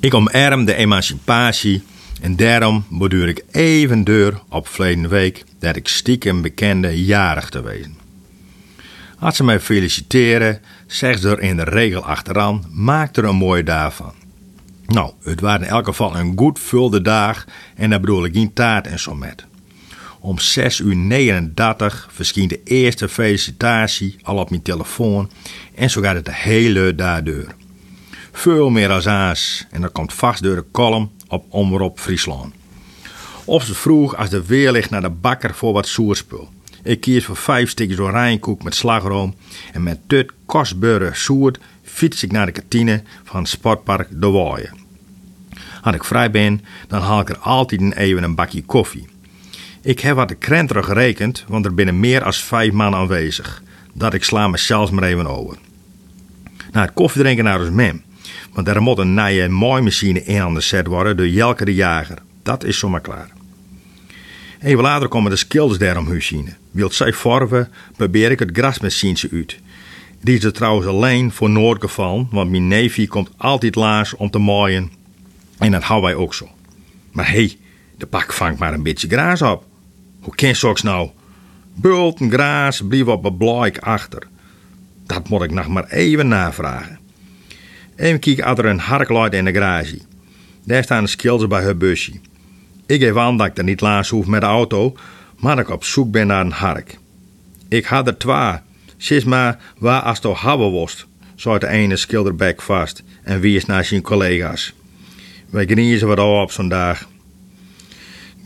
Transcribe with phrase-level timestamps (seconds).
[0.00, 1.82] Ik omarm de emancipatie
[2.20, 7.62] en daarom beduur ik even deur op verleden week dat ik stiekem bekende jarig te
[7.62, 7.96] wezen.
[9.18, 13.62] Als ze mij feliciteren, zegt ze er in de regel achteraan, maak er een mooie
[13.62, 14.12] dag van.
[14.86, 17.44] Nou, het waren in elk geval een goed vulde dag
[17.76, 19.46] en daar bedoel ik geen taart en zo met.
[20.20, 25.30] Om 6 uur 39 verscheen de eerste felicitatie al op mijn telefoon
[25.74, 27.54] en zo gaat het de hele dag deur.
[28.32, 32.54] Veel meer als aas en dat komt vast door de column op Omroep Friesland.
[33.44, 36.48] Of ze vroeg als de weer ligt naar de bakker voor wat soerspul.
[36.82, 39.34] Ik kies voor vijf stukjes oranjekoek met slagroom
[39.72, 44.76] en met tut kostbare soert fiets ik naar de kantine van het sportpark De Waaien.
[45.82, 49.08] Als ik vrij ben, dan haal ik er altijd een even een bakje koffie.
[49.82, 53.62] Ik heb wat de krenter gerekend, want er binnen meer als vijf man aanwezig.
[53.92, 55.56] Dat ik sla me zelfs maar even over.
[56.72, 58.02] Na het koffiedrinken naar ons mem.
[58.52, 62.18] Want er moet een nieuwe maaimachine in aan de set worden door Jelke de Jager.
[62.42, 63.30] Dat is zomaar klaar.
[64.60, 66.54] Even later komen de skills daarom huisine.
[66.70, 69.58] Wilt zij vorven, probeer ik het grasmachine uit.
[70.20, 74.38] Die is er trouwens alleen voor Noordgeval, want mijn neefje komt altijd laars om te
[74.38, 74.90] maaien.
[75.58, 76.48] En dat houden wij ook zo.
[77.12, 77.56] Maar hé, hey,
[77.96, 79.64] de pak vangt maar een beetje gras op.
[80.20, 81.10] Hoe ken zoks nou?
[81.74, 84.26] Bult en gras blijven op een blaik achter.
[85.06, 86.98] Dat moet ik nog maar even navragen.
[87.98, 89.98] Even kijken er een hark in de garage.
[90.64, 92.12] Daar staan de skills bij haar busje.
[92.86, 94.96] Ik geef aan dat ik er niet langs hoef met de auto,
[95.36, 96.98] maar dat ik op zoek ben naar een hark.
[97.68, 98.52] Ik had er twee.
[98.96, 103.66] Sis maar waar als toch hebben worst, zei de ene skilderbek vast en wie is
[103.66, 104.74] naar zijn collega's.
[105.50, 107.08] Wij genieten wat op zo'n dag.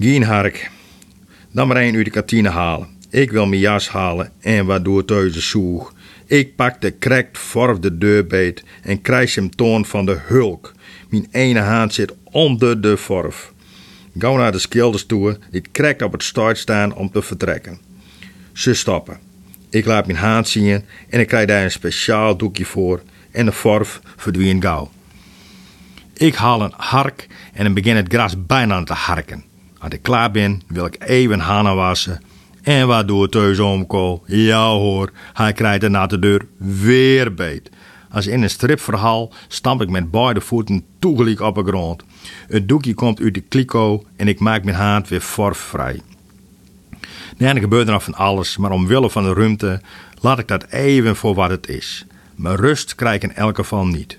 [0.00, 0.70] Geen hark.
[1.50, 2.88] Dan maar één uit de kantine halen.
[3.10, 5.92] Ik wil mijn jas halen en wat doe thuis de zoeg.
[6.26, 10.72] Ik pak de krekt vorf de deurbeet en krijg hem toon van de hulk.
[11.08, 13.52] Mijn ene hand zit onder de vorf.
[14.18, 17.78] Gauw naar de schilders toe, die krekt op het start staan om te vertrekken.
[18.52, 19.18] Ze stoppen.
[19.70, 23.52] Ik laat mijn hand zien en ik krijg daar een speciaal doekje voor en de
[23.52, 24.90] vorf verdwijnt gauw.
[26.12, 29.44] Ik haal een hark en begin het gras bijna te harken.
[29.78, 32.22] Als ik klaar ben, wil ik even handen wassen.
[32.62, 34.22] En wat doe thuis omkool?
[34.26, 37.70] Ja hoor, hij krijgt de natte deur weer beet.
[38.10, 42.02] Als in een stripverhaal stamp ik met beide voeten toegelijk op de grond.
[42.48, 46.00] Het doekje komt uit de kliko en ik maak mijn hand weer vorfvrij.
[47.36, 49.80] Er gebeurt er nog van alles, maar omwille van de ruimte
[50.20, 52.06] laat ik dat even voor wat het is.
[52.34, 54.18] Mijn rust krijg ik in elk geval niet.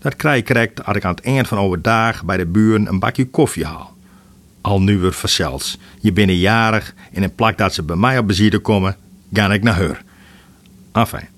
[0.00, 3.26] Dat krijg ik als ik aan het eind van overdag bij de buren een bakje
[3.26, 3.96] koffie haal.
[4.68, 5.78] Al nu weer verzels.
[6.00, 8.96] Je bent jarig en in plak dat ze bij mij op bezier komen,
[9.32, 10.02] ga ik naar haar.
[10.92, 11.28] Enfin,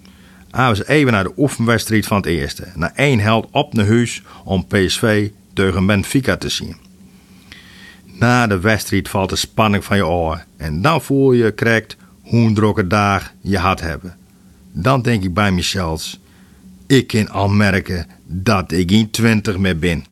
[0.51, 2.67] hij even naar de oefenwedstrijd van het eerste.
[2.75, 6.77] Naar één held op naar huis om PSV tegen Benfica te zien.
[8.05, 12.47] Na de wedstrijd valt de spanning van je oor en dan voel je correct hoe
[12.47, 14.17] een drukke dag je had hebben.
[14.73, 16.17] Dan denk ik bij mezelf,
[16.87, 20.05] ik kan al merken dat ik in twintig meer ben.